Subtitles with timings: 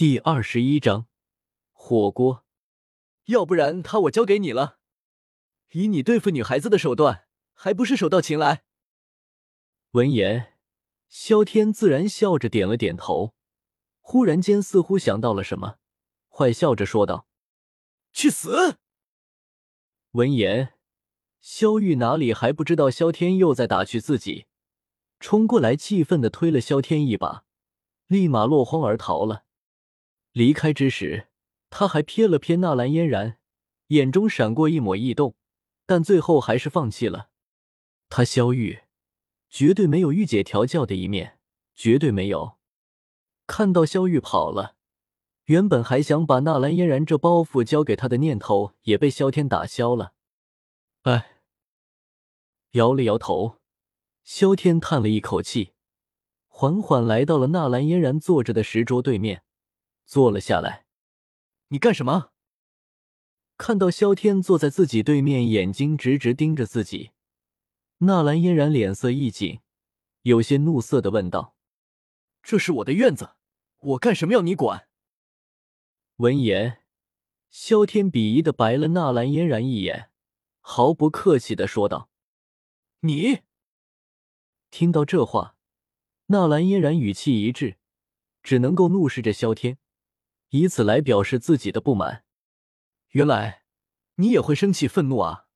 [0.00, 1.08] 第二十一章
[1.72, 2.46] 火锅。
[3.26, 4.78] 要不然他我交给你了。
[5.72, 8.64] 以你对付女孩子的手段，还不是手到擒来？
[9.90, 10.54] 闻言，
[11.06, 13.34] 萧天自然笑着点了点头。
[14.00, 15.76] 忽然间，似乎想到了什么，
[16.30, 17.26] 坏笑着说道
[18.14, 18.78] ：“去死！”
[20.12, 20.78] 闻言，
[21.42, 24.46] 萧玉哪里还不知道萧天又在打趣自己，
[25.18, 27.44] 冲过来气愤的推了萧天一把，
[28.06, 29.44] 立马落荒而逃了。
[30.32, 31.28] 离开之时，
[31.70, 33.38] 他还瞥了瞥纳兰嫣然，
[33.88, 35.34] 眼中闪过一抹异动，
[35.86, 37.30] 但最后还是放弃了。
[38.08, 38.80] 他萧玉
[39.48, 41.38] 绝对没有御姐调教的一面，
[41.74, 42.58] 绝对没有。
[43.46, 44.76] 看到萧玉跑了，
[45.46, 50.12] 原本还想把纳兰嫣然这包袱交给他的念头也被萧天打消了。
[51.02, 51.40] 哎，
[52.72, 53.56] 摇了摇头，
[54.22, 55.72] 萧天叹了一口气，
[56.46, 59.42] 缓缓来到了纳兰嫣然坐着的石桌对面，
[60.10, 60.86] 坐了下来。
[61.68, 62.32] 你干什么？
[63.56, 67.12] 看到萧天坐在自己对面，眼睛直直盯着自己，
[67.98, 69.60] 纳兰嫣然脸色一紧，
[70.22, 71.54] 有些怒色的问道
[72.42, 73.36] ：“这是我的院子，
[73.78, 74.88] 我干什么要你管？”
[76.18, 76.82] 闻言，
[77.48, 80.10] 萧天鄙夷的白了纳兰嫣然一眼，
[80.58, 82.10] 毫不客气的说道
[83.06, 83.42] ：“你。”
[84.72, 85.54] 听到这话，
[86.26, 87.76] 纳兰嫣然语气一滞，
[88.42, 89.78] 只能够怒视着萧天。
[90.50, 92.24] 以此来表示自己的不满。
[93.10, 93.64] 原来
[94.16, 95.46] 你也会生气愤怒啊！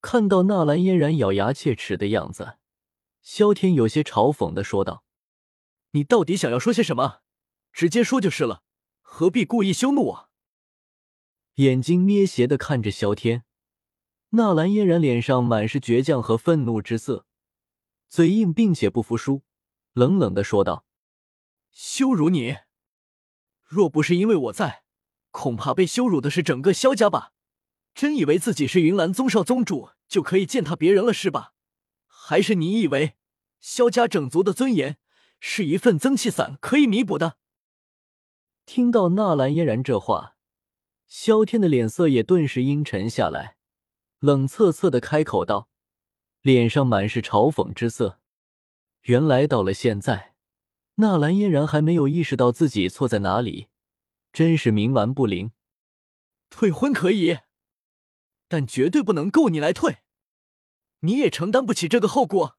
[0.00, 2.58] 看到纳兰嫣然咬牙切齿的样子，
[3.20, 5.04] 萧天有些嘲讽的说道
[5.92, 7.20] ：“你到底想要说些什么？
[7.72, 8.62] 直接说就是了，
[9.00, 10.28] 何必故意羞怒啊？”
[11.56, 13.44] 眼睛咩斜的看着萧天，
[14.30, 17.26] 纳兰嫣然脸上满是倔强和愤怒之色，
[18.08, 19.42] 嘴硬并且不服输，
[19.92, 20.84] 冷冷的说道
[21.70, 22.56] ：“羞辱你！”
[23.74, 24.84] 若不是因为我在，
[25.32, 27.32] 恐怕被羞辱的是整个萧家吧？
[27.92, 31.54] 真以为自己是云岚宗少宗主就可以践踏别人了是吧？
[32.06, 33.14] 还是你以为
[33.58, 34.98] 萧家整族的尊严
[35.40, 37.36] 是一份增气散可以弥补的？
[38.64, 40.36] 听到纳兰嫣然这话，
[41.08, 43.56] 萧天的脸色也顿时阴沉下来，
[44.20, 45.68] 冷恻恻的开口道，
[46.42, 48.20] 脸上满是嘲讽之色。
[49.02, 50.34] 原来到了现在。
[50.96, 53.66] 纳兰嫣然还没有意识到自己错在哪里，
[54.34, 55.52] 真是冥顽不灵。
[56.50, 57.38] 退婚可以，
[58.48, 59.98] 但绝对不能够你来退，
[61.00, 62.58] 你也承担不起这个后果。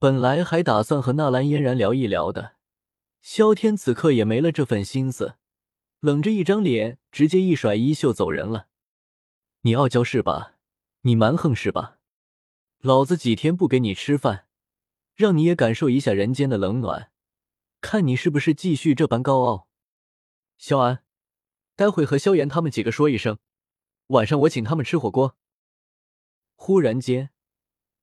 [0.00, 2.56] 本来还打算和纳兰嫣然聊一聊的，
[3.22, 5.36] 萧天此刻也没了这份心思，
[6.00, 8.66] 冷着一张脸，直接一甩衣袖走人了。
[9.60, 10.56] 你傲娇是吧？
[11.02, 11.98] 你蛮横是吧？
[12.80, 14.48] 老子几天不给你吃饭。
[15.14, 17.12] 让你也感受一下人间的冷暖，
[17.80, 19.69] 看你是不是继续这般高傲。
[20.60, 21.02] 萧安，
[21.74, 23.38] 待会和萧炎他们几个说一声，
[24.08, 25.38] 晚上我请他们吃火锅。
[26.54, 27.30] 忽然间，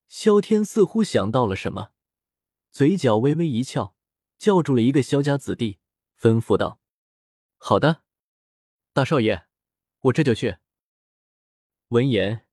[0.07, 1.91] 萧天似乎想到了什么，
[2.71, 3.95] 嘴角微微一翘，
[4.39, 5.77] 叫住了一个萧家子弟，
[6.19, 6.79] 吩咐道
[7.57, 8.01] ：“好的，
[8.91, 9.45] 大少爷，
[9.99, 10.57] 我这就去。”
[11.89, 12.47] 闻言，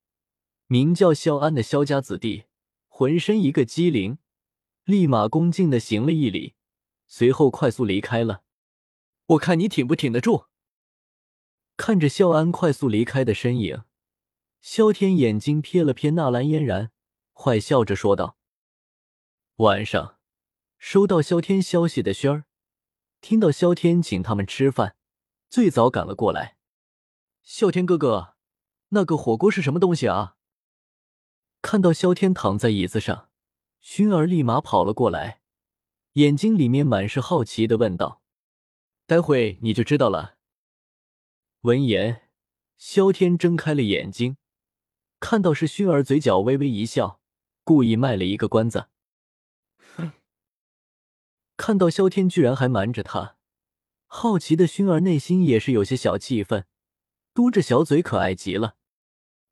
[0.67, 2.45] 名叫萧安的萧家子弟
[2.87, 4.19] 浑身一个机灵。
[4.83, 6.53] 立马恭敬的行了一礼，
[7.07, 8.43] 随后快速离开了。
[9.27, 10.45] 我看你挺不挺得住？
[11.77, 13.83] 看着肖安快速离开的身影，
[14.61, 16.91] 萧天眼睛瞥了瞥纳兰嫣然，
[17.33, 18.37] 坏笑着说道
[19.57, 20.17] ：“晚上
[20.77, 22.45] 收到萧天消息的轩儿，
[23.19, 24.95] 听到萧天请他们吃饭，
[25.49, 26.57] 最早赶了过来。
[27.45, 28.35] 啸天哥哥，
[28.89, 30.37] 那个火锅是什么东西啊？”
[31.61, 33.29] 看到萧天躺在椅子上。
[33.81, 35.41] 薰儿立马跑了过来，
[36.13, 38.23] 眼睛里面满是好奇的问道
[39.05, 40.37] ：“待会你就知道了。”
[41.61, 42.29] 闻言，
[42.77, 44.37] 萧天睁开了眼睛，
[45.19, 47.19] 看到是薰儿，嘴角微微一笑，
[47.63, 48.89] 故意卖了一个关子。
[49.95, 50.11] 哼！
[51.57, 53.37] 看到萧天居然还瞒着他，
[54.07, 56.67] 好奇的熏儿内心也是有些小气愤，
[57.33, 58.75] 嘟着小嘴，可爱极了。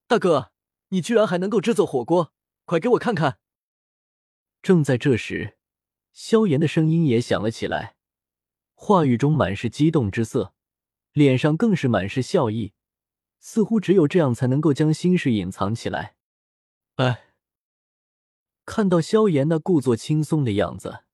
[0.06, 0.52] 大哥，
[0.90, 2.34] 你居然还能够制作火锅，
[2.66, 3.40] 快给我看看！
[4.62, 5.58] 正在这时，
[6.12, 7.96] 萧炎的声音也响了起来，
[8.86, 10.54] 话语中满是激动之色，
[11.14, 12.74] 脸上更是满是笑意，
[13.40, 16.18] 似乎只有这样才能够将心事隐藏起来。
[16.96, 17.34] 哎，
[18.66, 21.06] 看到萧炎那故作轻松的样子，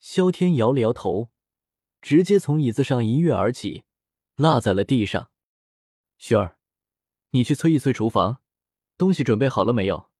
[0.00, 1.30] 萧天摇了摇头，
[2.02, 3.84] 直接从椅子上一跃而起，
[4.34, 5.30] 落在了地上。
[6.18, 6.58] 雪儿，
[7.30, 8.40] 你去催一催厨房，
[8.98, 10.10] 东西准备好了没有？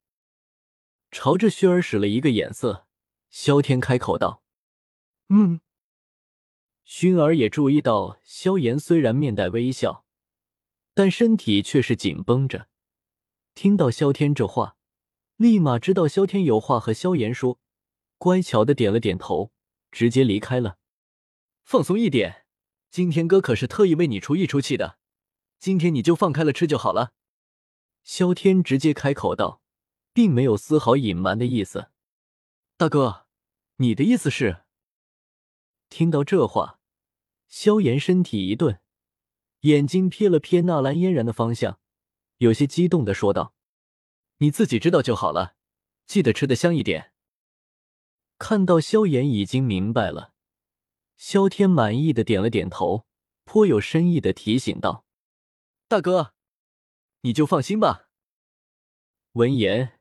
[1.10, 2.86] 朝着雪儿使了一个眼色，
[3.28, 4.44] 萧天开口道
[5.30, 5.60] ：“嗯。”
[6.86, 10.04] 薰儿也注意到，萧炎虽然面带微笑，
[10.94, 12.68] 但身体却是紧绷着。
[13.54, 14.76] 听到萧天这话，
[15.36, 17.58] 立马知道萧天有话和萧炎说，
[18.18, 19.50] 乖巧的点了点头，
[19.90, 20.78] 直接离开了。
[21.64, 22.46] 放松一点，
[22.90, 24.98] 今天哥可是特意为你出一出气的，
[25.58, 27.14] 今天你就放开了吃就好了。
[28.04, 29.60] 萧天直接开口道，
[30.12, 31.90] 并没有丝毫隐瞒的意思。
[32.76, 33.26] 大哥，
[33.78, 34.62] 你的意思是？
[35.88, 36.75] 听到这话，
[37.48, 38.80] 萧炎身体一顿，
[39.60, 41.78] 眼睛瞥了瞥纳兰嫣然的方向，
[42.38, 43.54] 有些激动的说道
[44.38, 45.56] ：“你自己知道就好了，
[46.06, 47.12] 记得吃的香一点。”
[48.38, 50.34] 看到萧炎已经明白了，
[51.16, 53.06] 萧天满意的点了点头，
[53.44, 55.06] 颇有深意的提醒道
[55.88, 56.34] ：“大哥，
[57.22, 58.10] 你就放心吧。”
[59.32, 59.98] 闻言，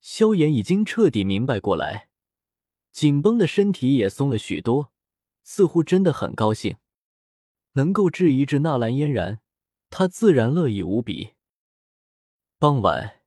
[0.00, 2.10] 萧炎已经彻底明白过来，
[2.90, 4.91] 紧绷的身体也松了许多。
[5.42, 6.76] 似乎真的很高兴，
[7.72, 9.40] 能够治一治纳兰嫣然，
[9.90, 11.32] 他自然乐意无比。
[12.58, 13.20] 傍晚，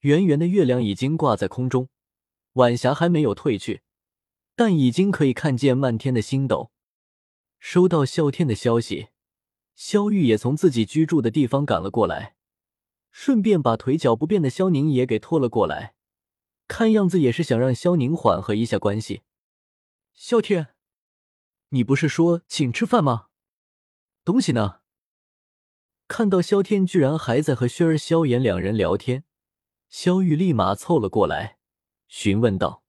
[0.00, 1.88] 圆圆的月亮已经挂在空中，
[2.52, 3.82] 晚霞还没有褪去，
[4.54, 6.70] 但已经可以看见漫天的星斗。
[7.58, 9.08] 收到萧天的消息，
[9.74, 12.36] 萧玉也从自己居住的地方赶了过来，
[13.10, 15.94] 顺便把腿脚不便的萧宁也给拖了过来，
[16.68, 19.22] 看样子也是想让萧宁缓和一下关系。
[20.14, 20.75] 萧天。
[21.70, 23.28] 你不是说请吃饭吗？
[24.24, 24.80] 东西呢？
[26.08, 29.24] 看到萧天居然还在和轩儿、萧炎两人聊天，
[29.88, 31.58] 萧玉立马凑了过来，
[32.06, 32.84] 询问道：“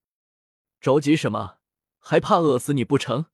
[0.80, 1.58] 着急什么？
[1.98, 3.26] 还怕饿死你不成？”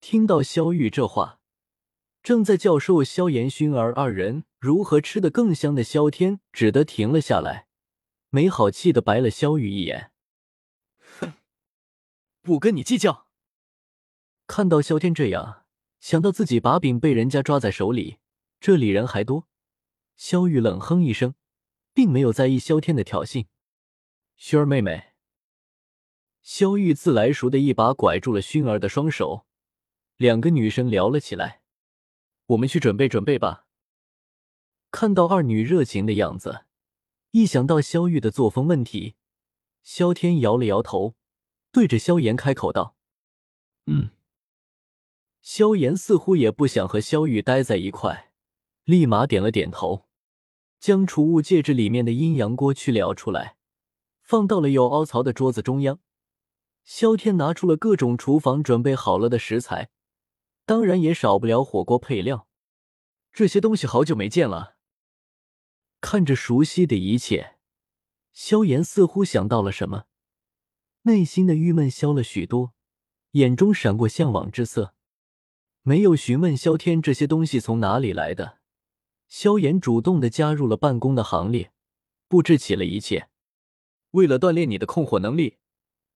[0.00, 1.40] 听到萧玉这话，
[2.22, 7.68] 正在教授萧炎、熏儿二人如何吃得更香的萧天只得停了下来，
[8.30, 10.12] 没好气的白了萧玉一眼
[11.20, 11.34] ：“哼，
[12.40, 13.23] 不跟你计较。”
[14.46, 15.64] 看到萧天这样，
[16.00, 18.18] 想到自己把柄被人家抓在手里，
[18.60, 19.48] 这里人还多，
[20.16, 21.34] 萧玉冷哼一声，
[21.92, 23.46] 并没有在意萧天的挑衅。
[24.38, 25.14] 薰儿妹妹，
[26.42, 29.46] 萧玉自来熟的一把拐住了薰儿的双手，
[30.16, 31.62] 两个女生聊了起来。
[32.46, 33.66] 我们去准备准备吧。
[34.90, 36.66] 看到二女热情的样子，
[37.30, 39.14] 一想到萧玉的作风问题，
[39.82, 41.14] 萧天摇了摇头，
[41.72, 42.94] 对着萧炎开口道
[43.86, 44.10] ：“嗯。”
[45.44, 48.32] 萧炎似乎也不想和萧玉待在一块，
[48.84, 50.06] 立马点了点头，
[50.80, 53.58] 将储物戒指里面的阴阳锅去了出来，
[54.22, 56.00] 放到了有凹槽的桌子中央。
[56.82, 59.90] 萧天拿出了各种厨房准备好了的食材，
[60.64, 62.48] 当然也少不了火锅配料。
[63.30, 64.76] 这些东西好久没见了，
[66.00, 67.58] 看着熟悉的一切，
[68.32, 70.06] 萧炎似乎想到了什么，
[71.02, 72.72] 内心的郁闷消了许多，
[73.32, 74.93] 眼中闪过向往之色。
[75.86, 78.58] 没有询问萧天这些东西从哪里来的，
[79.28, 81.72] 萧炎主动的加入了办公的行列，
[82.26, 83.28] 布置起了一切。
[84.12, 85.58] 为了锻炼你的控火能力，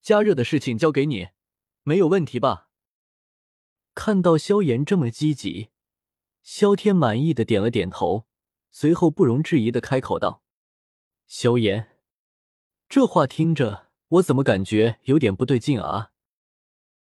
[0.01, 1.29] 加热的事情交给你，
[1.83, 2.71] 没有问题吧？
[3.95, 5.69] 看到萧炎这么积极，
[6.43, 8.27] 萧天满意的点了点头，
[8.71, 10.43] 随后不容置疑的开口道
[11.29, 11.99] ：“萧炎，
[12.89, 16.13] 这话听着我怎么感觉有点不对劲啊？”